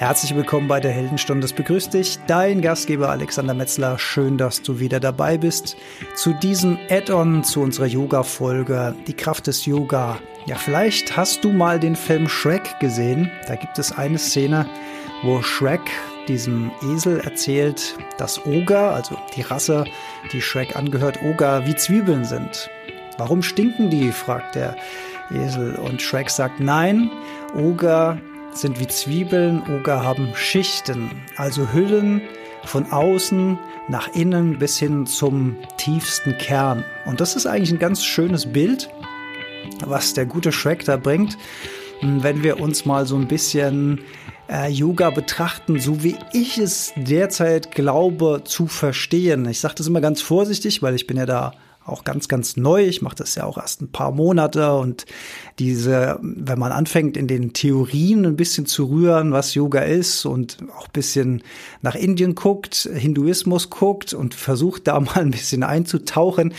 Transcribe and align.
Herzlich 0.00 0.34
willkommen 0.34 0.66
bei 0.66 0.80
der 0.80 0.92
Heldenstunde. 0.92 1.44
Es 1.44 1.52
begrüßt 1.52 1.92
dich 1.92 2.18
dein 2.26 2.62
Gastgeber 2.62 3.10
Alexander 3.10 3.52
Metzler. 3.52 3.98
Schön, 3.98 4.38
dass 4.38 4.62
du 4.62 4.80
wieder 4.80 4.98
dabei 4.98 5.36
bist 5.36 5.76
zu 6.16 6.32
diesem 6.32 6.78
Add-on 6.88 7.44
zu 7.44 7.60
unserer 7.60 7.84
Yoga-Folge, 7.84 8.94
die 9.06 9.12
Kraft 9.12 9.46
des 9.46 9.66
Yoga. 9.66 10.18
Ja, 10.46 10.56
vielleicht 10.56 11.18
hast 11.18 11.44
du 11.44 11.52
mal 11.52 11.78
den 11.78 11.96
Film 11.96 12.30
Shrek 12.30 12.80
gesehen. 12.80 13.30
Da 13.46 13.56
gibt 13.56 13.78
es 13.78 13.92
eine 13.92 14.16
Szene, 14.16 14.64
wo 15.22 15.42
Shrek 15.42 15.82
diesem 16.28 16.70
Esel 16.82 17.20
erzählt, 17.20 17.94
dass 18.16 18.46
Oger, 18.46 18.94
also 18.94 19.18
die 19.36 19.42
Rasse, 19.42 19.84
die 20.32 20.40
Shrek 20.40 20.76
angehört, 20.76 21.18
Oger 21.22 21.66
wie 21.66 21.76
Zwiebeln 21.76 22.24
sind. 22.24 22.70
Warum 23.18 23.42
stinken 23.42 23.90
die? 23.90 24.12
fragt 24.12 24.54
der 24.54 24.76
Esel. 25.30 25.74
Und 25.74 26.00
Shrek 26.00 26.30
sagt, 26.30 26.58
nein, 26.58 27.10
Oger 27.54 28.18
sind 28.52 28.80
wie 28.80 28.86
Zwiebeln, 28.86 29.62
Oger 29.68 30.02
haben 30.02 30.30
Schichten, 30.34 31.10
also 31.36 31.72
Hüllen 31.72 32.22
von 32.64 32.90
außen 32.90 33.58
nach 33.88 34.08
innen 34.14 34.58
bis 34.58 34.78
hin 34.78 35.06
zum 35.06 35.56
tiefsten 35.78 36.36
Kern. 36.38 36.84
Und 37.06 37.20
das 37.20 37.36
ist 37.36 37.46
eigentlich 37.46 37.72
ein 37.72 37.78
ganz 37.78 38.04
schönes 38.04 38.52
Bild, 38.52 38.90
was 39.84 40.14
der 40.14 40.26
gute 40.26 40.52
Shrek 40.52 40.84
da 40.84 40.96
bringt, 40.96 41.36
wenn 42.02 42.42
wir 42.42 42.60
uns 42.60 42.84
mal 42.84 43.06
so 43.06 43.16
ein 43.16 43.28
bisschen 43.28 44.00
äh, 44.50 44.70
Yoga 44.70 45.10
betrachten, 45.10 45.78
so 45.80 46.02
wie 46.02 46.16
ich 46.32 46.58
es 46.58 46.92
derzeit 46.96 47.72
glaube 47.72 48.42
zu 48.44 48.66
verstehen. 48.66 49.46
Ich 49.46 49.60
sage 49.60 49.74
das 49.76 49.86
immer 49.86 50.00
ganz 50.00 50.20
vorsichtig, 50.22 50.82
weil 50.82 50.94
ich 50.94 51.06
bin 51.06 51.16
ja 51.16 51.26
da 51.26 51.52
auch 51.90 52.04
ganz, 52.04 52.28
ganz 52.28 52.56
neu. 52.56 52.84
Ich 52.84 53.02
mache 53.02 53.16
das 53.16 53.34
ja 53.34 53.44
auch 53.44 53.58
erst 53.58 53.82
ein 53.82 53.92
paar 53.92 54.12
Monate 54.12 54.74
und 54.74 55.06
diese, 55.58 56.18
wenn 56.22 56.58
man 56.58 56.72
anfängt, 56.72 57.16
in 57.16 57.26
den 57.26 57.52
Theorien 57.52 58.24
ein 58.24 58.36
bisschen 58.36 58.66
zu 58.66 58.86
rühren, 58.86 59.32
was 59.32 59.54
Yoga 59.54 59.80
ist 59.80 60.24
und 60.24 60.58
auch 60.76 60.86
ein 60.86 60.92
bisschen 60.92 61.42
nach 61.82 61.94
Indien 61.94 62.34
guckt, 62.34 62.88
Hinduismus 62.92 63.70
guckt 63.70 64.14
und 64.14 64.34
versucht 64.34 64.86
da 64.86 64.98
mal 65.00 65.18
ein 65.18 65.30
bisschen 65.30 65.62
einzutauchen, 65.62 66.54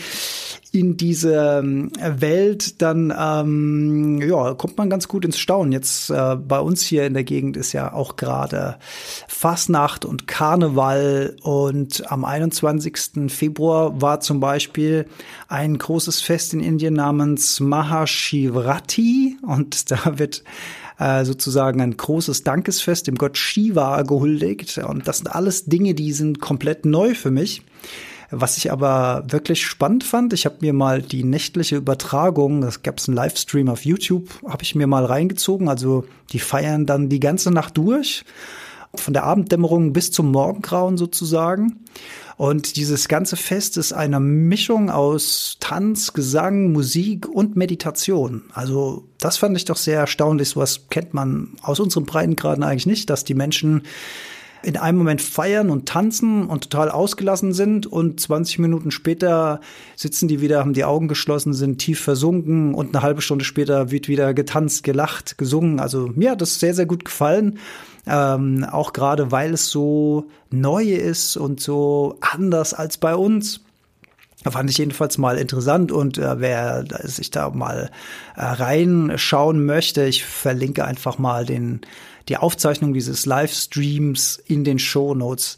in 0.72 0.96
diese 0.96 1.60
ähm, 1.62 1.92
Welt, 2.00 2.80
dann 2.80 3.12
ähm, 3.16 4.22
ja, 4.26 4.54
kommt 4.54 4.78
man 4.78 4.88
ganz 4.88 5.06
gut 5.06 5.26
ins 5.26 5.38
Staunen. 5.38 5.70
Jetzt 5.70 6.08
äh, 6.08 6.36
bei 6.36 6.58
uns 6.58 6.80
hier 6.80 7.06
in 7.06 7.12
der 7.12 7.24
Gegend 7.24 7.58
ist 7.58 7.74
ja 7.74 7.92
auch 7.92 8.16
gerade 8.16 8.78
Fasnacht 9.28 10.06
und 10.06 10.26
Karneval 10.26 11.36
und 11.42 12.10
am 12.10 12.24
21. 12.24 13.30
Februar 13.30 14.00
war 14.00 14.20
zum 14.20 14.40
Beispiel 14.40 15.06
ein 15.46 15.76
großes 15.76 16.22
Fest 16.22 16.54
in 16.54 16.60
Indien 16.60 16.94
namens 16.94 17.60
Mahashivratri 17.60 19.36
und 19.46 19.90
da 19.90 20.18
wird 20.18 20.42
äh, 20.98 21.26
sozusagen 21.26 21.82
ein 21.82 21.98
großes 21.98 22.44
Dankesfest 22.44 23.08
dem 23.08 23.16
Gott 23.16 23.36
Shiva 23.36 24.00
gehuldigt 24.02 24.78
und 24.78 25.06
das 25.06 25.18
sind 25.18 25.28
alles 25.28 25.66
Dinge, 25.66 25.92
die 25.92 26.14
sind 26.14 26.40
komplett 26.40 26.86
neu 26.86 27.14
für 27.14 27.30
mich. 27.30 27.62
Was 28.34 28.56
ich 28.56 28.72
aber 28.72 29.24
wirklich 29.28 29.66
spannend 29.66 30.04
fand, 30.04 30.32
ich 30.32 30.46
habe 30.46 30.56
mir 30.62 30.72
mal 30.72 31.02
die 31.02 31.22
nächtliche 31.22 31.76
Übertragung, 31.76 32.62
das 32.62 32.82
gab 32.82 32.98
es 32.98 33.06
einen 33.06 33.14
Livestream 33.14 33.68
auf 33.68 33.84
YouTube, 33.84 34.30
habe 34.48 34.62
ich 34.62 34.74
mir 34.74 34.86
mal 34.86 35.04
reingezogen. 35.04 35.68
Also 35.68 36.06
die 36.30 36.38
feiern 36.38 36.86
dann 36.86 37.10
die 37.10 37.20
ganze 37.20 37.50
Nacht 37.50 37.76
durch, 37.76 38.24
von 38.94 39.12
der 39.12 39.24
Abenddämmerung 39.24 39.92
bis 39.92 40.12
zum 40.12 40.30
Morgengrauen 40.30 40.96
sozusagen. 40.96 41.84
Und 42.38 42.76
dieses 42.76 43.06
ganze 43.06 43.36
Fest 43.36 43.76
ist 43.76 43.92
eine 43.92 44.18
Mischung 44.18 44.88
aus 44.88 45.58
Tanz, 45.60 46.14
Gesang, 46.14 46.72
Musik 46.72 47.28
und 47.28 47.56
Meditation. 47.56 48.44
Also 48.54 49.04
das 49.18 49.36
fand 49.36 49.58
ich 49.58 49.66
doch 49.66 49.76
sehr 49.76 49.98
erstaunlich. 49.98 50.48
Sowas 50.48 50.86
kennt 50.88 51.12
man 51.12 51.50
aus 51.60 51.80
unseren 51.80 52.06
Breitengraden 52.06 52.64
eigentlich 52.64 52.86
nicht, 52.86 53.10
dass 53.10 53.24
die 53.24 53.34
Menschen 53.34 53.82
in 54.62 54.76
einem 54.76 54.98
Moment 54.98 55.20
feiern 55.20 55.70
und 55.70 55.86
tanzen 55.86 56.46
und 56.46 56.70
total 56.70 56.90
ausgelassen 56.90 57.52
sind 57.52 57.86
und 57.86 58.20
20 58.20 58.58
Minuten 58.60 58.90
später 58.90 59.60
sitzen 59.96 60.28
die 60.28 60.40
wieder, 60.40 60.60
haben 60.60 60.72
die 60.72 60.84
Augen 60.84 61.08
geschlossen, 61.08 61.52
sind 61.52 61.78
tief 61.78 62.00
versunken 62.00 62.74
und 62.74 62.94
eine 62.94 63.02
halbe 63.02 63.22
Stunde 63.22 63.44
später 63.44 63.90
wird 63.90 64.08
wieder 64.08 64.34
getanzt, 64.34 64.84
gelacht, 64.84 65.38
gesungen. 65.38 65.80
Also 65.80 66.10
mir 66.14 66.32
hat 66.32 66.40
das 66.40 66.60
sehr, 66.60 66.74
sehr 66.74 66.86
gut 66.86 67.04
gefallen. 67.04 67.58
Ähm, 68.04 68.66
auch 68.68 68.92
gerade 68.92 69.30
weil 69.30 69.54
es 69.54 69.68
so 69.68 70.26
neu 70.50 70.82
ist 70.84 71.36
und 71.36 71.60
so 71.60 72.18
anders 72.20 72.74
als 72.74 72.98
bei 72.98 73.14
uns. 73.14 73.60
Fand 74.50 74.68
ich 74.70 74.78
jedenfalls 74.78 75.18
mal 75.18 75.38
interessant 75.38 75.92
und 75.92 76.18
äh, 76.18 76.40
wer 76.40 76.84
sich 77.04 77.30
da 77.30 77.50
mal 77.50 77.90
äh, 78.34 78.42
reinschauen 78.42 79.64
möchte, 79.64 80.04
ich 80.04 80.24
verlinke 80.24 80.84
einfach 80.84 81.18
mal 81.18 81.46
den 81.46 81.82
die 82.28 82.36
Aufzeichnung 82.36 82.94
dieses 82.94 83.26
Livestreams 83.26 84.42
in 84.46 84.64
den 84.64 84.78
Show 84.78 85.14
Notes 85.14 85.56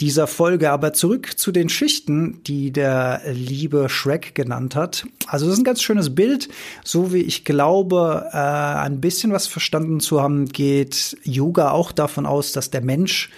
dieser 0.00 0.26
Folge. 0.26 0.70
Aber 0.70 0.92
zurück 0.92 1.38
zu 1.38 1.52
den 1.52 1.68
Schichten, 1.68 2.42
die 2.44 2.72
der 2.72 3.22
liebe 3.32 3.88
Shrek 3.88 4.34
genannt 4.34 4.74
hat. 4.74 5.06
Also 5.26 5.46
das 5.46 5.54
ist 5.54 5.60
ein 5.60 5.64
ganz 5.64 5.82
schönes 5.82 6.14
Bild. 6.14 6.48
So 6.84 7.12
wie 7.12 7.22
ich 7.22 7.44
glaube, 7.44 8.28
äh, 8.32 8.36
ein 8.36 9.00
bisschen 9.00 9.32
was 9.32 9.46
verstanden 9.46 10.00
zu 10.00 10.22
haben, 10.22 10.46
geht 10.46 11.16
Yoga 11.22 11.70
auch 11.70 11.92
davon 11.92 12.26
aus, 12.26 12.52
dass 12.52 12.70
der 12.70 12.82
Mensch 12.82 13.30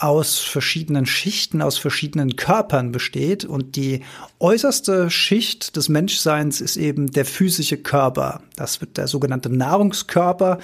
aus 0.00 0.38
verschiedenen 0.38 1.06
Schichten, 1.06 1.62
aus 1.62 1.78
verschiedenen 1.78 2.36
Körpern 2.36 2.90
besteht. 2.90 3.44
Und 3.44 3.76
die 3.76 4.02
äußerste 4.38 5.10
Schicht 5.10 5.76
des 5.76 5.88
Menschseins 5.88 6.60
ist 6.60 6.76
eben 6.76 7.10
der 7.10 7.24
physische 7.24 7.76
Körper. 7.76 8.42
Das 8.56 8.80
wird 8.80 8.96
der 8.96 9.08
sogenannte 9.08 9.50
Nahrungskörper 9.50 10.58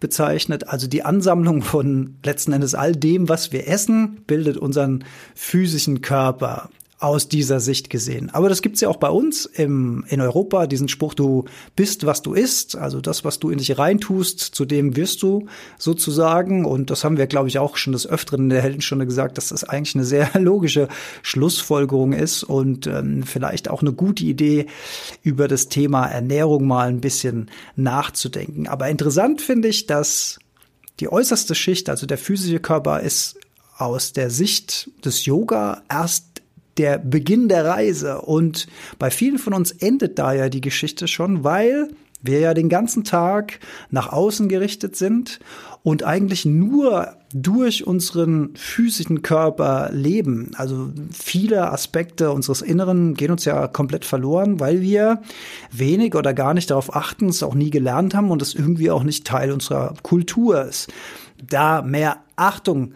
bezeichnet. 0.00 0.68
Also 0.68 0.86
die 0.86 1.04
Ansammlung 1.04 1.62
von 1.62 2.16
letzten 2.24 2.52
Endes 2.52 2.74
all 2.74 2.92
dem, 2.92 3.28
was 3.28 3.52
wir 3.52 3.66
essen, 3.68 4.22
bildet 4.26 4.56
unseren 4.56 5.04
physischen 5.34 6.00
Körper 6.00 6.70
aus 7.00 7.28
dieser 7.28 7.60
Sicht 7.60 7.90
gesehen. 7.90 8.28
Aber 8.30 8.48
das 8.48 8.60
gibt's 8.60 8.80
ja 8.80 8.88
auch 8.88 8.96
bei 8.96 9.08
uns 9.08 9.46
im, 9.46 10.04
in 10.08 10.20
Europa, 10.20 10.66
diesen 10.66 10.88
Spruch, 10.88 11.14
du 11.14 11.44
bist, 11.76 12.06
was 12.06 12.22
du 12.22 12.34
isst, 12.34 12.76
also 12.76 13.00
das, 13.00 13.24
was 13.24 13.38
du 13.38 13.50
in 13.50 13.58
dich 13.58 13.78
reintust, 13.78 14.40
zu 14.40 14.64
dem 14.64 14.96
wirst 14.96 15.22
du 15.22 15.46
sozusagen. 15.78 16.64
Und 16.64 16.90
das 16.90 17.04
haben 17.04 17.16
wir, 17.16 17.28
glaube 17.28 17.48
ich, 17.48 17.60
auch 17.60 17.76
schon 17.76 17.92
des 17.92 18.06
Öfteren 18.06 18.44
in 18.44 18.48
der 18.50 18.62
Heldenstunde 18.62 19.06
gesagt, 19.06 19.38
dass 19.38 19.50
das 19.50 19.62
eigentlich 19.62 19.94
eine 19.94 20.04
sehr 20.04 20.30
logische 20.40 20.88
Schlussfolgerung 21.22 22.12
ist 22.12 22.42
und 22.42 22.88
ähm, 22.88 23.22
vielleicht 23.22 23.70
auch 23.70 23.82
eine 23.82 23.92
gute 23.92 24.24
Idee, 24.24 24.66
über 25.22 25.46
das 25.46 25.68
Thema 25.68 26.06
Ernährung 26.06 26.66
mal 26.66 26.88
ein 26.88 27.00
bisschen 27.00 27.50
nachzudenken. 27.76 28.66
Aber 28.66 28.88
interessant 28.88 29.40
finde 29.40 29.68
ich, 29.68 29.86
dass 29.86 30.38
die 30.98 31.10
äußerste 31.10 31.54
Schicht, 31.54 31.88
also 31.88 32.06
der 32.06 32.18
physische 32.18 32.58
Körper, 32.58 33.00
ist 33.00 33.36
aus 33.78 34.12
der 34.12 34.28
Sicht 34.28 34.90
des 35.04 35.24
Yoga 35.24 35.82
erst 35.88 36.27
der 36.78 36.98
Beginn 36.98 37.48
der 37.48 37.64
Reise. 37.64 38.20
Und 38.22 38.66
bei 38.98 39.10
vielen 39.10 39.38
von 39.38 39.54
uns 39.54 39.72
endet 39.72 40.18
da 40.18 40.32
ja 40.32 40.48
die 40.48 40.60
Geschichte 40.60 41.08
schon, 41.08 41.44
weil 41.44 41.88
wir 42.20 42.40
ja 42.40 42.54
den 42.54 42.68
ganzen 42.68 43.04
Tag 43.04 43.60
nach 43.90 44.12
außen 44.12 44.48
gerichtet 44.48 44.96
sind 44.96 45.38
und 45.82 46.02
eigentlich 46.02 46.44
nur 46.44 47.14
durch 47.32 47.86
unseren 47.86 48.56
physischen 48.56 49.22
Körper 49.22 49.90
leben. 49.92 50.50
Also 50.56 50.90
viele 51.12 51.70
Aspekte 51.70 52.32
unseres 52.32 52.62
Inneren 52.62 53.14
gehen 53.14 53.30
uns 53.30 53.44
ja 53.44 53.68
komplett 53.68 54.04
verloren, 54.04 54.60
weil 54.60 54.80
wir 54.80 55.22
wenig 55.70 56.14
oder 56.14 56.34
gar 56.34 56.54
nicht 56.54 56.70
darauf 56.70 56.94
achten, 56.94 57.28
es 57.28 57.42
auch 57.42 57.54
nie 57.54 57.70
gelernt 57.70 58.14
haben 58.14 58.30
und 58.30 58.42
es 58.42 58.54
irgendwie 58.54 58.90
auch 58.90 59.04
nicht 59.04 59.26
Teil 59.26 59.52
unserer 59.52 59.94
Kultur 60.02 60.64
ist, 60.64 60.92
da 61.46 61.82
mehr 61.82 62.18
Achtung 62.36 62.94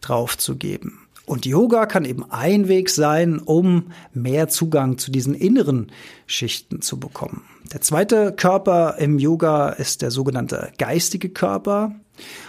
drauf 0.00 0.36
zu 0.36 0.56
geben. 0.56 1.03
Und 1.26 1.46
Yoga 1.46 1.86
kann 1.86 2.04
eben 2.04 2.30
ein 2.30 2.68
Weg 2.68 2.90
sein, 2.90 3.38
um 3.38 3.92
mehr 4.12 4.48
Zugang 4.48 4.98
zu 4.98 5.10
diesen 5.10 5.34
inneren 5.34 5.90
Schichten 6.26 6.82
zu 6.82 7.00
bekommen. 7.00 7.42
Der 7.72 7.80
zweite 7.80 8.32
Körper 8.32 8.96
im 8.98 9.18
Yoga 9.18 9.70
ist 9.70 10.02
der 10.02 10.10
sogenannte 10.10 10.72
geistige 10.76 11.30
Körper. 11.30 11.94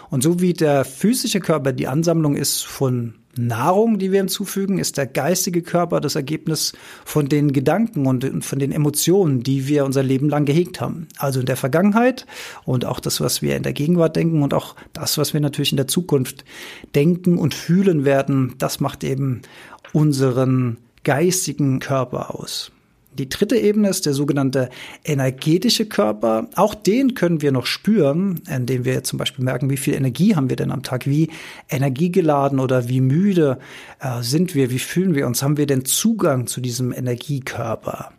Und 0.10 0.24
so 0.24 0.42
wie 0.42 0.54
der 0.54 0.84
physische 0.84 1.40
Körper 1.40 1.72
die 1.72 1.88
Ansammlung 1.88 2.36
ist 2.36 2.66
von 2.66 3.16
Nahrung, 3.38 4.00
die 4.00 4.12
wir 4.12 4.20
hinzufügen, 4.20 4.78
ist 4.78 4.98
der 4.98 5.08
geistige 5.08 5.62
Körper 5.62 6.02
das 6.02 6.16
Ergebnis 6.16 6.74
von 7.04 7.28
den 7.28 7.54
Gedanken 7.54 8.06
und 8.06 8.44
von 8.44 8.60
den 8.60 8.72
Emotionen, 8.72 9.44
die 9.44 9.68
wir 9.68 9.86
unser 9.86 10.04
Leben 10.04 10.30
lang 10.30 10.46
gehegt 10.46 10.82
haben. 10.82 11.08
Also 11.18 11.40
in 11.40 11.46
der 11.46 11.58
Vergangenheit 11.58 12.26
und 12.64 12.86
auch 12.86 13.00
das, 13.00 13.22
was 13.22 13.42
wir 13.42 13.56
in 13.56 13.64
der 13.64 13.74
Gegenwart 13.74 14.16
denken 14.16 14.42
und 14.42 14.54
auch 14.54 14.76
das, 14.94 15.18
was 15.18 15.34
wir 15.34 15.42
natürlich 15.42 15.72
in 15.72 15.78
der 15.78 15.88
Zukunft 15.88 16.46
denken 16.94 17.38
und 17.38 17.54
fühlen 17.54 18.06
werden, 18.06 18.56
das 18.58 18.80
macht 18.80 19.04
eben 19.04 19.42
unseren 19.94 20.78
geistigen 21.04 21.80
Körper 21.80 22.36
aus. 22.36 22.72
Die 23.18 23.30
dritte 23.30 23.58
Ebene 23.58 23.90
ist 23.90 24.06
der 24.06 24.14
sogenannte 24.14 24.70
energetische 25.04 25.86
Körper. 25.86 26.50
Auch 26.56 26.76
den 26.76 27.14
können 27.14 27.42
wir 27.42 27.52
noch 27.52 27.66
spüren, 27.66 28.42
indem 28.54 28.84
wir 28.84 29.04
zum 29.04 29.18
Beispiel 29.18 29.46
merken, 29.46 29.70
wie 29.70 29.78
viel 29.78 29.94
Energie 29.94 30.36
haben 30.36 30.50
wir 30.50 30.58
denn 30.58 30.72
am 30.72 30.84
Tag, 30.84 31.06
wie 31.06 31.30
energiegeladen 31.70 32.60
oder 32.60 32.90
wie 32.90 33.02
müde 33.02 33.58
äh, 34.00 34.22
sind 34.22 34.54
wir, 34.54 34.70
wie 34.70 34.80
fühlen 34.80 35.16
wir 35.16 35.28
uns, 35.28 35.44
haben 35.44 35.58
wir 35.58 35.66
denn 35.66 35.86
Zugang 35.86 36.48
zu 36.48 36.60
diesem 36.60 36.92
Energiekörper. 36.92 38.12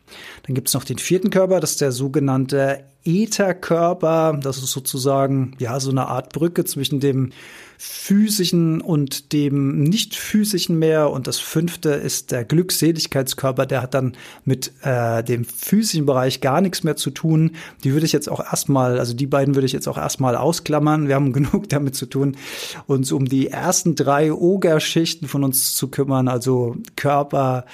Dann 0.47 0.55
gibt 0.55 0.69
es 0.69 0.75
noch 0.75 0.85
den 0.85 0.99
vierten 0.99 1.31
Körper, 1.31 1.61
das 1.61 1.73
ist 1.73 1.81
der 1.81 1.93
sogenannte 1.93 2.85
Ätherkörper. 3.06 4.38
Das 4.43 4.58
ist 4.58 4.73
sozusagen 4.73 5.55
ja 5.58 5.79
so 5.81 5.91
eine 5.91 6.08
Art 6.08 6.32
Brücke 6.32 6.64
zwischen 6.64 7.00
dem 7.00 7.31
physischen 7.79 8.81
und 8.81 9.32
dem 9.32 9.82
nicht 9.82 10.14
physischen 10.14 10.79
mehr. 10.79 11.11
Und 11.11 11.26
das 11.26 11.38
fünfte 11.38 11.91
ist 11.91 12.32
der 12.32 12.44
Glückseligkeitskörper. 12.44 13.67
Der 13.67 13.82
hat 13.82 13.94
dann 13.94 14.17
mit 14.44 14.73
äh, 14.82 15.23
dem 15.23 15.44
physischen 15.44 16.06
Bereich 16.06 16.41
gar 16.41 16.61
nichts 16.61 16.85
mehr 16.85 16.97
zu 16.97 17.11
tun. 17.11 17.52
Die 17.85 17.93
würde 17.93 18.06
ich 18.06 18.12
jetzt 18.12 18.31
auch 18.31 18.41
erstmal, 18.41 18.99
also 18.99 19.14
die 19.14 19.26
beiden 19.26 19.55
würde 19.55 19.67
ich 19.67 19.73
jetzt 19.73 19.88
auch 19.88 19.99
erstmal 19.99 20.37
ausklammern. 20.37 21.09
Wir 21.09 21.14
haben 21.14 21.32
genug 21.35 21.69
damit 21.69 21.94
zu 21.94 22.06
tun, 22.06 22.37
uns 22.87 23.12
um 23.12 23.26
die 23.26 23.49
ersten 23.49 23.94
drei 23.94 24.32
Ogerschichten 24.32 25.29
von 25.29 25.44
uns 25.44 25.75
zu 25.75 25.88
kümmern, 25.88 26.29
also 26.29 26.76
Körper, 26.97 27.67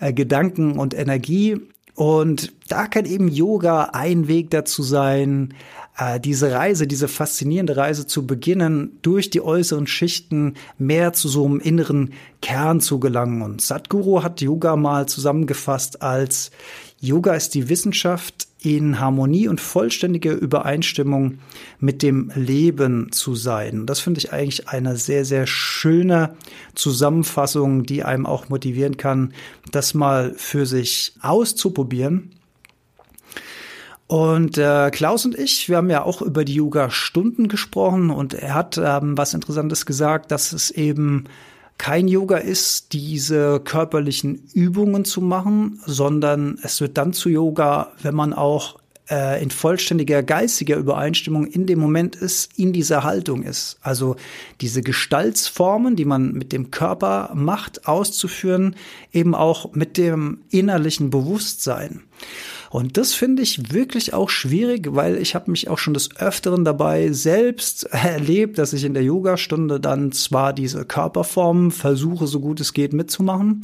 äh, 0.00 0.12
Gedanken 0.12 0.78
und 0.78 0.94
Energie. 0.94 1.60
Und 1.94 2.52
da 2.68 2.86
kann 2.86 3.04
eben 3.04 3.28
Yoga 3.28 3.90
ein 3.92 4.26
Weg 4.26 4.50
dazu 4.50 4.82
sein, 4.82 5.54
äh, 5.96 6.18
diese 6.18 6.50
Reise, 6.50 6.86
diese 6.86 7.06
faszinierende 7.06 7.76
Reise 7.76 8.06
zu 8.06 8.26
beginnen, 8.26 8.98
durch 9.02 9.30
die 9.30 9.40
äußeren 9.40 9.86
Schichten 9.86 10.54
mehr 10.76 11.12
zu 11.12 11.28
so 11.28 11.44
einem 11.44 11.60
inneren 11.60 12.12
Kern 12.42 12.80
zu 12.80 12.98
gelangen. 12.98 13.42
Und 13.42 13.60
Sadhguru 13.60 14.22
hat 14.22 14.40
Yoga 14.40 14.74
mal 14.76 15.06
zusammengefasst 15.06 16.02
als 16.02 16.50
Yoga 17.00 17.34
ist 17.34 17.54
die 17.54 17.68
Wissenschaft, 17.68 18.48
in 18.64 18.98
Harmonie 18.98 19.46
und 19.48 19.60
vollständiger 19.60 20.32
Übereinstimmung 20.32 21.38
mit 21.78 22.02
dem 22.02 22.32
Leben 22.34 23.12
zu 23.12 23.34
sein. 23.34 23.86
Das 23.86 24.00
finde 24.00 24.18
ich 24.18 24.32
eigentlich 24.32 24.68
eine 24.68 24.96
sehr, 24.96 25.24
sehr 25.24 25.46
schöne 25.46 26.34
Zusammenfassung, 26.74 27.84
die 27.84 28.02
einem 28.02 28.24
auch 28.24 28.48
motivieren 28.48 28.96
kann, 28.96 29.34
das 29.70 29.92
mal 29.92 30.34
für 30.36 30.64
sich 30.64 31.14
auszuprobieren. 31.20 32.30
Und 34.06 34.58
äh, 34.58 34.90
Klaus 34.90 35.24
und 35.24 35.38
ich, 35.38 35.68
wir 35.68 35.78
haben 35.78 35.90
ja 35.90 36.02
auch 36.02 36.22
über 36.22 36.44
die 36.44 36.54
Yoga-Stunden 36.54 37.48
gesprochen 37.48 38.10
und 38.10 38.34
er 38.34 38.54
hat 38.54 38.78
ähm, 38.78 39.16
was 39.16 39.34
Interessantes 39.34 39.86
gesagt, 39.86 40.30
dass 40.30 40.52
es 40.52 40.70
eben 40.70 41.24
kein 41.78 42.08
Yoga 42.08 42.36
ist, 42.36 42.92
diese 42.92 43.60
körperlichen 43.60 44.48
Übungen 44.54 45.04
zu 45.04 45.20
machen, 45.20 45.80
sondern 45.84 46.58
es 46.62 46.80
wird 46.80 46.96
dann 46.96 47.12
zu 47.12 47.28
Yoga, 47.28 47.92
wenn 48.02 48.14
man 48.14 48.32
auch 48.32 48.78
äh, 49.10 49.42
in 49.42 49.50
vollständiger 49.50 50.22
geistiger 50.22 50.76
Übereinstimmung 50.76 51.46
in 51.46 51.66
dem 51.66 51.78
Moment 51.78 52.16
ist, 52.16 52.58
in 52.58 52.72
dieser 52.72 53.04
Haltung 53.04 53.42
ist. 53.42 53.78
Also 53.82 54.16
diese 54.60 54.82
Gestaltsformen, 54.82 55.96
die 55.96 56.04
man 56.04 56.32
mit 56.32 56.52
dem 56.52 56.70
Körper 56.70 57.32
macht, 57.34 57.86
auszuführen, 57.86 58.76
eben 59.12 59.34
auch 59.34 59.72
mit 59.74 59.98
dem 59.98 60.38
innerlichen 60.50 61.10
Bewusstsein. 61.10 62.02
Und 62.74 62.96
das 62.96 63.14
finde 63.14 63.40
ich 63.40 63.72
wirklich 63.72 64.14
auch 64.14 64.28
schwierig, 64.28 64.96
weil 64.96 65.16
ich 65.18 65.36
habe 65.36 65.48
mich 65.52 65.68
auch 65.68 65.78
schon 65.78 65.94
des 65.94 66.16
Öfteren 66.16 66.64
dabei 66.64 67.12
selbst 67.12 67.84
erlebt, 67.92 68.58
dass 68.58 68.72
ich 68.72 68.82
in 68.82 68.94
der 68.94 69.04
Yogastunde 69.04 69.78
dann 69.78 70.10
zwar 70.10 70.52
diese 70.52 70.84
Körperformen 70.84 71.70
versuche, 71.70 72.26
so 72.26 72.40
gut 72.40 72.58
es 72.58 72.72
geht 72.72 72.92
mitzumachen, 72.92 73.60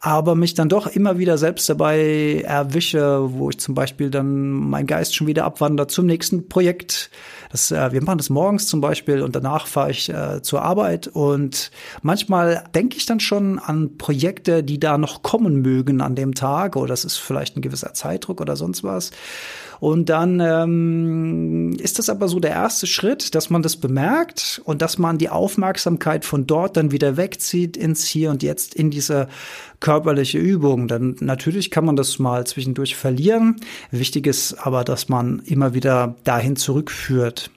aber 0.00 0.34
mich 0.34 0.54
dann 0.54 0.70
doch 0.70 0.86
immer 0.86 1.18
wieder 1.18 1.36
selbst 1.36 1.68
dabei 1.68 2.42
erwische, 2.46 3.20
wo 3.32 3.50
ich 3.50 3.58
zum 3.58 3.74
Beispiel 3.74 4.08
dann 4.08 4.48
mein 4.50 4.86
Geist 4.86 5.14
schon 5.14 5.26
wieder 5.26 5.44
abwandert 5.44 5.90
zum 5.90 6.06
nächsten 6.06 6.48
Projekt. 6.48 7.10
Das, 7.52 7.70
äh, 7.70 7.92
wir 7.92 8.02
machen 8.02 8.16
das 8.16 8.30
morgens 8.30 8.66
zum 8.66 8.80
Beispiel 8.80 9.20
und 9.20 9.36
danach 9.36 9.66
fahre 9.66 9.90
ich 9.90 10.08
äh, 10.08 10.40
zur 10.40 10.62
Arbeit 10.62 11.06
und 11.08 11.70
manchmal 12.00 12.64
denke 12.74 12.96
ich 12.96 13.04
dann 13.04 13.20
schon 13.20 13.58
an 13.58 13.98
Projekte, 13.98 14.64
die 14.64 14.80
da 14.80 14.96
noch 14.96 15.22
kommen 15.22 15.60
mögen 15.60 16.00
an 16.00 16.14
dem 16.14 16.34
Tag 16.34 16.76
oder 16.76 16.88
das 16.88 17.04
ist 17.04 17.18
vielleicht 17.18 17.58
ein 17.58 17.62
gewisser 17.62 17.92
Zeitdruck 17.92 18.40
oder 18.40 18.56
sonst 18.56 18.82
was. 18.82 19.10
Und 19.80 20.10
dann 20.10 20.40
ähm, 20.40 21.72
ist 21.78 21.98
das 21.98 22.10
aber 22.10 22.28
so 22.28 22.38
der 22.38 22.50
erste 22.50 22.86
Schritt, 22.86 23.34
dass 23.34 23.48
man 23.48 23.62
das 23.62 23.76
bemerkt 23.76 24.60
und 24.64 24.82
dass 24.82 24.98
man 24.98 25.16
die 25.16 25.30
Aufmerksamkeit 25.30 26.26
von 26.26 26.46
dort 26.46 26.76
dann 26.76 26.92
wieder 26.92 27.16
wegzieht 27.16 27.78
ins 27.78 28.04
Hier 28.04 28.30
und 28.30 28.42
Jetzt 28.42 28.74
in 28.74 28.90
diese 28.90 29.28
körperliche 29.90 30.38
Übung. 30.38 30.86
Dann 30.86 31.16
natürlich 31.18 31.72
kann 31.72 31.84
man 31.84 31.96
das 31.96 32.20
mal 32.20 32.46
zwischendurch 32.46 32.94
verlieren. 32.94 33.56
Wichtig 33.90 34.28
ist 34.28 34.54
aber, 34.54 34.84
dass 34.84 35.08
man 35.08 35.40
immer 35.46 35.74
wieder 35.74 36.14
dahin 36.22 36.54
zurückführt. 36.54 37.50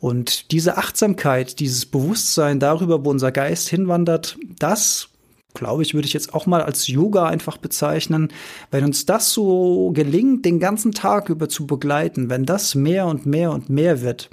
Und 0.00 0.50
diese 0.50 0.78
Achtsamkeit, 0.78 1.60
dieses 1.60 1.84
Bewusstsein 1.84 2.58
darüber, 2.58 3.04
wo 3.04 3.10
unser 3.10 3.32
Geist 3.32 3.68
hinwandert, 3.68 4.38
das 4.58 5.10
glaube 5.52 5.82
ich, 5.82 5.92
würde 5.92 6.06
ich 6.06 6.14
jetzt 6.14 6.32
auch 6.32 6.46
mal 6.46 6.62
als 6.62 6.88
Yoga 6.88 7.26
einfach 7.26 7.58
bezeichnen. 7.58 8.28
Wenn 8.70 8.86
uns 8.86 9.04
das 9.04 9.34
so 9.34 9.90
gelingt, 9.92 10.46
den 10.46 10.58
ganzen 10.58 10.92
Tag 10.92 11.28
über 11.28 11.50
zu 11.50 11.66
begleiten, 11.66 12.30
wenn 12.30 12.46
das 12.46 12.74
mehr 12.74 13.04
und 13.04 13.26
mehr 13.26 13.52
und 13.52 13.68
mehr 13.68 14.00
wird, 14.00 14.30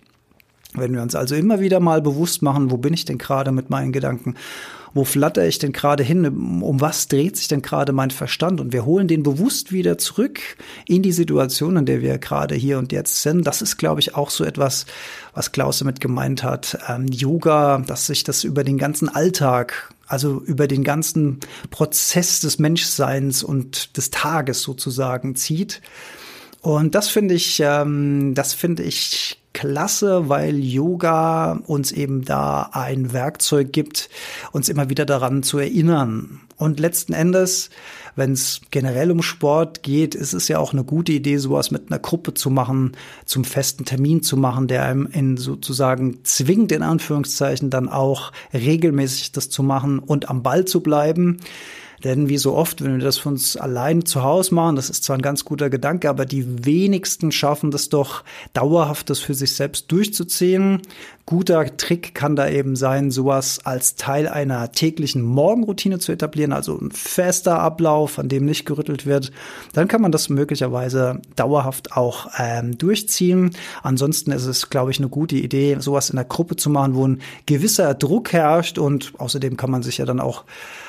wenn 0.74 0.94
wir 0.94 1.02
uns 1.02 1.16
also 1.16 1.36
immer 1.36 1.60
wieder 1.60 1.82
mal 1.82 2.02
bewusst 2.02 2.44
machen, 2.44 2.72
wo 2.72 2.78
bin 2.78 2.94
ich 2.94 3.04
denn 3.04 3.18
gerade 3.18 3.52
mit 3.52 3.70
meinen 3.70 3.92
Gedanken? 3.92 4.36
Wo 4.94 5.04
flatter 5.04 5.48
ich 5.48 5.60
denn 5.60 5.72
gerade 5.72 6.04
hin? 6.04 6.26
Um 6.62 6.82
was 6.82 7.08
dreht 7.08 7.38
sich 7.38 7.48
denn 7.48 7.62
gerade 7.62 7.92
mein 7.92 8.12
Verstand? 8.12 8.60
Und 8.60 8.74
wir 8.74 8.86
holen 8.86 9.08
den 9.08 9.24
bewusst 9.24 9.72
wieder 9.72 9.98
zurück 9.98 10.40
in 10.86 11.02
die 11.04 11.12
Situation, 11.12 11.78
in 11.78 11.86
der 11.86 12.02
wir 12.02 12.18
gerade 12.18 12.56
hier 12.56 12.80
und 12.80 12.92
jetzt 12.92 13.22
sind. 13.22 13.46
Das 13.46 13.62
ist, 13.62 13.78
glaube 13.78 14.00
ich, 14.00 14.16
auch 14.16 14.30
so 14.30 14.44
etwas, 14.44 14.86
was 15.34 15.52
Klaus 15.52 15.80
damit 15.80 16.02
gemeint 16.02 16.44
hat. 16.44 16.80
Ähm, 16.88 17.08
Yoga, 17.08 17.84
dass 17.86 18.08
sich 18.08 18.24
das 18.24 18.44
über 18.44 18.64
den 18.64 18.78
ganzen 18.78 19.10
Alltag 19.10 19.94
also 20.10 20.42
über 20.42 20.68
den 20.68 20.84
ganzen 20.84 21.40
Prozess 21.70 22.42
des 22.42 22.58
Menschseins 22.58 23.44
und 23.44 23.96
des 23.96 24.10
Tages 24.10 24.64
sozusagen 24.64 25.36
zieht. 25.36 25.82
Und 26.62 26.96
das 26.96 27.10
finde 27.10 27.36
ich, 27.36 27.62
ähm, 27.64 28.34
das 28.34 28.54
finde 28.54 28.84
ich 28.84 29.39
klasse, 29.54 30.30
weil 30.30 30.58
Yoga 30.60 31.60
uns 31.66 31.92
eben 31.92 32.24
da 32.24 32.70
ein 32.72 33.14
Werkzeug 33.14 33.74
gibt, 33.74 34.10
uns 34.52 34.70
immer 34.70 34.90
wieder 34.90 35.06
daran 35.06 35.44
zu 35.44 35.58
erinnern. 35.58 36.42
Und 36.56 36.80
letzten 36.80 37.14
Endes, 37.14 37.70
wenn 38.16 38.34
es 38.34 38.62
generell 38.70 39.12
um 39.12 39.22
Sport 39.22 39.82
geht, 39.82 40.14
ist 40.14 40.34
es 40.34 40.50
ja 40.50 40.60
auch 40.60 40.74
eine 40.74 40.84
gute 40.84 41.14
Idee, 41.14 41.38
sowas 41.38 41.72
mit 41.72 41.90
einer 41.90 42.00
Gruppe 42.00 42.34
zu 42.34 42.50
machen, 42.50 42.92
zum 43.26 43.46
festen 43.46 43.86
Termin 43.86 44.22
zu 44.24 44.36
machen, 44.36 44.68
der 44.68 44.84
einem 44.84 45.08
in 45.08 45.38
sozusagen 45.38 46.20
zwingt, 46.24 46.72
in 46.72 46.84
Anführungszeichen, 46.84 47.70
dann 47.70 47.88
auch 47.88 48.34
regelmäßig 48.54 49.32
das 49.32 49.50
zu 49.50 49.64
machen 49.64 50.00
und 50.00 50.30
am 50.30 50.44
Ball 50.44 50.66
zu 50.66 50.82
bleiben. 50.82 51.38
Denn 52.04 52.30
wie 52.30 52.38
so 52.38 52.56
oft, 52.56 52.84
wenn 52.84 52.98
wir 52.98 53.04
das 53.04 53.18
von 53.18 53.34
uns 53.34 53.58
allein 53.58 54.06
zu 54.06 54.24
Hause 54.24 54.56
machen, 54.56 54.76
das 54.76 54.90
ist 54.90 55.04
zwar 55.04 55.18
ein 55.18 55.22
ganz 55.22 55.46
guter 55.46 55.70
Gedanke, 55.70 56.10
aber 56.10 56.26
die 56.26 56.66
wenigsten 56.66 57.32
schaffen 57.32 57.72
das 57.72 57.90
doch 57.90 58.24
dauerhaft, 58.54 59.10
das 59.10 59.20
für 59.20 59.34
sich 59.34 59.54
selbst 59.54 59.92
durchzuziehen. 59.92 60.82
Guter 61.26 61.78
Trick 61.78 62.16
kann 62.16 62.36
da 62.36 62.50
eben 62.50 62.76
sein, 62.76 63.12
sowas 63.12 63.60
als 63.64 63.96
Teil 63.96 64.28
einer 64.28 64.72
täglichen 64.72 65.22
Morgenroutine 65.22 66.00
zu 66.00 66.12
etablieren, 66.12 66.54
also 66.54 66.76
ein 66.76 66.90
fester 66.90 67.60
Ablauf, 67.60 68.18
an 68.18 68.30
dem 68.30 68.46
nicht 68.46 68.66
gerüttelt 68.66 69.06
wird. 69.06 69.32
Dann 69.74 69.88
kann 69.88 70.02
man 70.02 70.12
das 70.12 70.30
möglicherweise 70.30 71.22
dauerhaft 71.36 71.96
auch 71.96 72.32
ähm, 72.40 72.80
durchziehen. 72.80 73.52
Ansonsten 73.84 74.32
ist 74.32 74.48
es, 74.48 74.72
glaube 74.72 74.90
ich, 74.90 74.98
eine 74.98 75.10
gute 75.10 75.36
Idee, 75.36 75.78
sowas 75.80 76.10
in 76.10 76.16
der 76.16 76.26
Gruppe 76.26 76.56
zu 76.56 76.72
machen, 76.72 76.96
wo 76.96 77.08
ein 77.08 77.22
gewisser 77.46 77.94
Druck 77.94 78.34
herrscht 78.34 78.80
und 78.80 79.14
außerdem 79.20 79.56
kann 79.56 79.70
man 79.70 79.84
sich 79.84 80.00
ja 80.00 80.06
dann 80.06 80.20
auch 80.20 80.46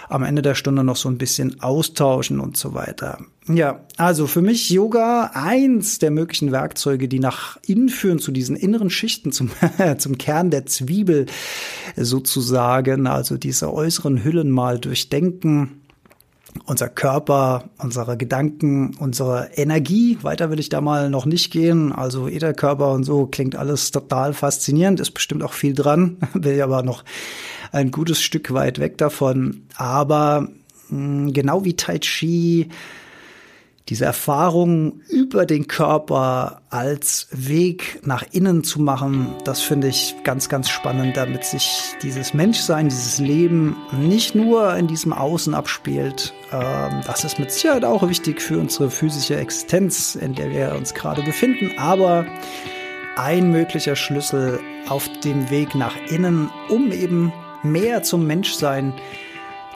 am 0.09 0.25
Ende 0.25 0.43
der 0.43 0.55
Stunde 0.55 0.85
noch 0.85 0.97
so 1.00 1.09
ein 1.09 1.19
bisschen 1.19 1.61
austauschen 1.62 2.40
und 2.40 2.57
so 2.57 2.75
weiter. 2.75 3.19
Ja, 3.49 3.80
also 3.97 4.26
für 4.26 4.42
mich 4.42 4.71
Yoga 4.71 5.33
eins 5.35 5.99
der 5.99 6.11
möglichen 6.11 6.52
Werkzeuge, 6.52 7.09
die 7.09 7.19
nach 7.19 7.59
innen 7.66 7.88
führen 7.88 8.19
zu 8.19 8.30
diesen 8.30 8.54
inneren 8.54 8.90
Schichten, 8.90 9.33
zum, 9.33 9.50
zum 9.99 10.19
Kern 10.19 10.50
der 10.50 10.66
Zwiebel 10.66 11.26
sozusagen, 11.97 13.07
also 13.07 13.37
diese 13.37 13.73
äußeren 13.73 14.23
Hüllen 14.25 14.50
mal 14.50 14.78
durchdenken 14.78 15.80
unser 16.64 16.88
Körper, 16.88 17.71
unsere 17.78 18.16
Gedanken, 18.16 18.95
unsere 18.99 19.50
Energie. 19.54 20.19
Weiter 20.23 20.50
will 20.50 20.61
ich 20.61 20.69
da 20.69 20.80
mal 20.80 21.11
noch 21.11 21.26
nicht 21.26 21.52
gehen. 21.52 21.92
Also 21.92 22.28
Ätherkörper 22.28 22.92
und 22.92 23.04
so 23.04 23.26
klingt 23.26 23.57
alles 23.57 23.90
total 23.90 24.35
faszinierend, 24.35 25.00
ist 25.00 25.12
bestimmt 25.12 25.42
auch 25.42 25.52
viel 25.52 25.75
dran, 25.75 26.16
will 26.35 26.61
aber 26.61 26.83
noch 26.83 27.04
ein 27.73 27.90
gutes 27.90 28.21
Stück 28.21 28.52
weit 28.52 28.78
weg 28.78 28.99
davon. 28.99 29.62
Aber 29.76 30.49
genau 30.91 31.65
wie 31.65 31.77
Tai 31.77 31.99
Chi, 31.99 32.69
diese 33.91 34.05
Erfahrung 34.05 35.01
über 35.09 35.47
den 35.47 35.67
Körper 35.67 36.63
als 36.71 37.27
Weg 37.33 38.01
nach 38.05 38.25
innen 38.31 38.63
zu 38.63 38.81
machen, 38.81 39.35
das 39.45 39.61
finde 39.61 39.89
ich 39.89 40.15
ganz, 40.23 40.49
ganz 40.49 40.69
spannend, 40.69 41.17
damit 41.17 41.45
sich 41.45 41.97
dieses 42.01 42.33
Menschsein, 42.33 42.89
dieses 42.89 43.19
Leben 43.19 43.77
nicht 43.99 44.37
nur 44.37 44.77
in 44.77 44.87
diesem 44.87 45.13
Außen 45.13 45.55
abspielt. 45.55 46.33
Ähm, 46.53 47.01
das 47.05 47.25
ist 47.25 47.41
mit 47.41 47.51
Sicherheit 47.51 47.85
auch 47.85 48.09
wichtig 48.09 48.41
für 48.41 48.59
unsere 48.59 48.91
physische 48.91 49.37
Existenz, 49.37 50.15
in 50.15 50.35
der 50.35 50.51
wir 50.51 50.77
uns 50.77 50.95
gerade 50.95 51.23
befinden, 51.23 51.73
aber 51.77 52.25
ein 53.17 53.51
möglicher 53.51 53.97
Schlüssel 53.97 54.61
auf 54.89 55.09
dem 55.25 55.51
Weg 55.51 55.75
nach 55.75 55.97
innen, 56.11 56.49
um 56.69 56.93
eben 56.93 57.33
mehr 57.65 58.05
zum 58.05 58.25
Menschsein 58.25 58.95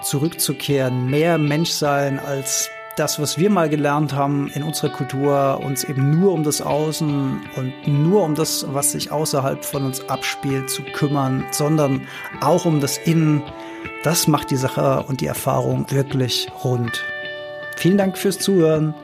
zurückzukehren, 0.04 1.06
mehr 1.06 1.38
Menschsein 1.38 2.18
als 2.18 2.70
das, 2.96 3.18
was 3.18 3.38
wir 3.38 3.50
mal 3.50 3.68
gelernt 3.68 4.14
haben 4.14 4.48
in 4.54 4.62
unserer 4.62 4.90
Kultur, 4.90 5.60
uns 5.64 5.84
eben 5.84 6.20
nur 6.20 6.32
um 6.32 6.44
das 6.44 6.60
Außen 6.60 7.40
und 7.56 7.88
nur 7.88 8.22
um 8.22 8.34
das, 8.34 8.66
was 8.68 8.92
sich 8.92 9.10
außerhalb 9.10 9.64
von 9.64 9.84
uns 9.84 10.08
abspielt, 10.08 10.70
zu 10.70 10.82
kümmern, 10.82 11.44
sondern 11.50 12.06
auch 12.40 12.64
um 12.64 12.80
das 12.80 12.98
Innen, 12.98 13.42
das 14.04 14.28
macht 14.28 14.50
die 14.50 14.56
Sache 14.56 15.04
und 15.08 15.20
die 15.20 15.26
Erfahrung 15.26 15.86
wirklich 15.90 16.48
rund. 16.62 17.02
Vielen 17.76 17.98
Dank 17.98 18.16
fürs 18.16 18.38
Zuhören 18.38 18.94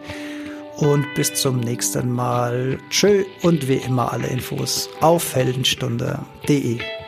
und 0.76 1.06
bis 1.14 1.34
zum 1.34 1.60
nächsten 1.60 2.12
Mal. 2.12 2.78
Tschö 2.90 3.24
und 3.42 3.68
wie 3.68 3.76
immer 3.76 4.12
alle 4.12 4.28
Infos 4.28 4.88
auf 5.00 5.34
heldenstunde.de. 5.34 6.99